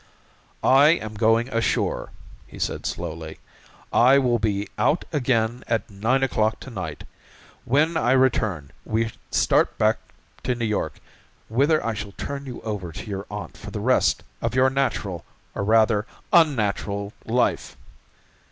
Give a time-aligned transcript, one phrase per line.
[0.63, 2.09] "I am going ashore,"
[2.47, 3.37] he said slowly.
[3.93, 7.03] "I will be out again at nine o'clock to night.
[7.65, 9.99] When I return we start back
[10.41, 10.95] to New York,
[11.49, 15.23] wither I shall turn you over to your aunt for the rest of your natural,
[15.53, 17.77] or rather unnatural, life."